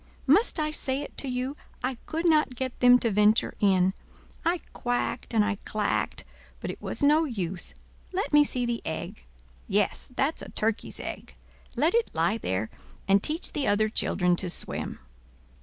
[0.25, 3.93] Must I say it to you, I could not get them to venture in.
[4.43, 6.23] I quacked and I clacked,
[6.59, 7.75] but it was no use.
[8.11, 9.25] Let me see the egg.
[9.67, 11.35] Yes, that's a turkey's egg.
[11.75, 12.71] Let it lie there,
[13.07, 14.97] and teach the other children to swim."